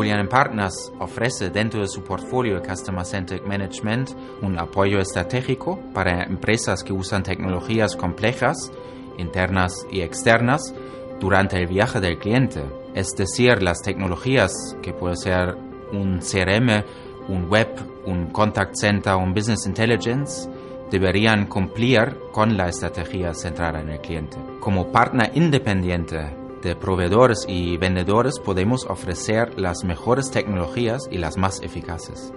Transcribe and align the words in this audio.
Bullion 0.00 0.28
Partners 0.28 0.90
ofrece 0.98 1.50
dentro 1.50 1.82
de 1.82 1.86
su 1.86 2.02
portfolio 2.02 2.62
Customer 2.62 3.04
Centric 3.04 3.44
Management 3.44 4.12
un 4.40 4.58
apoyo 4.58 4.98
estratégico 4.98 5.78
para 5.92 6.22
empresas 6.22 6.82
que 6.82 6.94
usan 6.94 7.22
tecnologías 7.22 7.96
complejas, 7.96 8.72
internas 9.18 9.86
y 9.92 10.00
externas, 10.00 10.74
durante 11.20 11.58
el 11.58 11.66
viaje 11.66 12.00
del 12.00 12.16
cliente. 12.18 12.64
Es 12.94 13.14
decir, 13.14 13.62
las 13.62 13.82
tecnologías 13.82 14.74
que 14.80 14.94
puede 14.94 15.16
ser 15.16 15.54
un 15.92 16.20
CRM, 16.20 16.82
un 17.28 17.50
web, 17.50 17.68
un 18.06 18.28
contact 18.28 18.76
center, 18.76 19.16
un 19.16 19.34
business 19.34 19.66
intelligence, 19.66 20.48
deberían 20.90 21.44
cumplir 21.44 22.16
con 22.32 22.56
la 22.56 22.70
estrategia 22.70 23.34
centrada 23.34 23.82
en 23.82 23.90
el 23.90 24.00
cliente. 24.00 24.38
Como 24.60 24.90
partner 24.90 25.30
independiente 25.34 26.40
de 26.62 26.76
proveedores 26.76 27.44
y 27.48 27.76
vendedores 27.76 28.38
podemos 28.38 28.84
ofrecer 28.86 29.58
las 29.58 29.84
mejores 29.84 30.30
tecnologías 30.30 31.08
y 31.10 31.18
las 31.18 31.36
más 31.36 31.60
eficaces. 31.62 32.32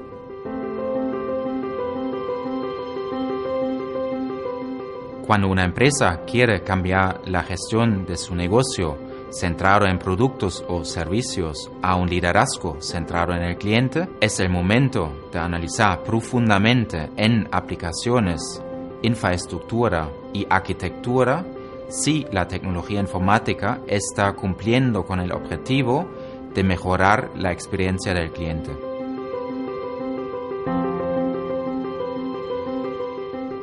Cuando 5.25 5.47
una 5.47 5.63
empresa 5.63 6.21
quiere 6.25 6.63
cambiar 6.63 7.21
la 7.25 7.43
gestión 7.43 8.05
de 8.05 8.17
su 8.17 8.35
negocio 8.35 8.97
centrado 9.31 9.87
en 9.87 9.97
productos 9.97 10.63
o 10.67 10.83
servicios 10.83 11.71
a 11.81 11.95
un 11.95 12.09
liderazgo 12.09 12.81
centrado 12.81 13.33
en 13.33 13.43
el 13.43 13.57
cliente, 13.57 14.07
es 14.19 14.39
el 14.39 14.49
momento 14.49 15.11
de 15.31 15.39
analizar 15.39 16.03
profundamente 16.03 17.09
en 17.17 17.47
aplicaciones, 17.51 18.61
infraestructura 19.01 20.09
y 20.33 20.45
arquitectura 20.49 21.45
si 21.93 22.25
la 22.31 22.47
tecnología 22.47 22.99
informática 22.99 23.81
está 23.85 24.33
cumpliendo 24.33 25.05
con 25.05 25.19
el 25.19 25.31
objetivo 25.31 26.09
de 26.55 26.63
mejorar 26.63 27.29
la 27.35 27.51
experiencia 27.51 28.15
del 28.15 28.31
cliente. 28.31 28.71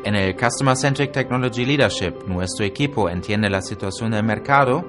En 0.04 0.14
el 0.14 0.36
Customer 0.36 0.76
Centric 0.76 1.10
Technology 1.10 1.64
Leadership, 1.64 2.12
nuestro 2.26 2.64
equipo 2.64 3.08
entiende 3.08 3.50
la 3.50 3.62
situación 3.62 4.12
del 4.12 4.22
mercado 4.22 4.84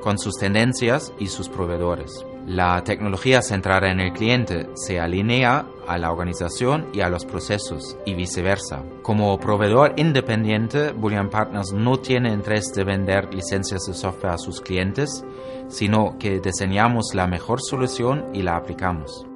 con 0.00 0.18
sus 0.18 0.34
tendencias 0.34 1.12
y 1.20 1.28
sus 1.28 1.48
proveedores. 1.48 2.26
La 2.46 2.82
tecnología 2.82 3.40
centrada 3.40 3.90
en 3.90 4.00
el 4.00 4.12
cliente 4.12 4.68
se 4.74 4.98
alinea 4.98 5.66
a 5.86 5.96
la 5.96 6.10
organización 6.10 6.88
y 6.92 7.00
a 7.00 7.08
los 7.08 7.24
procesos 7.24 7.96
y 8.04 8.14
viceversa. 8.14 8.82
Como 9.02 9.38
proveedor 9.38 9.94
independiente, 9.96 10.92
Bullion 10.92 11.30
Partners 11.30 11.72
no 11.72 12.00
tiene 12.00 12.32
interés 12.32 12.72
de 12.74 12.84
vender 12.84 13.32
licencias 13.32 13.82
de 13.86 13.94
software 13.94 14.34
a 14.34 14.38
sus 14.38 14.60
clientes, 14.60 15.24
sino 15.68 16.16
que 16.18 16.40
diseñamos 16.40 17.14
la 17.14 17.26
mejor 17.26 17.60
solución 17.62 18.26
y 18.32 18.42
la 18.42 18.56
aplicamos. 18.56 19.26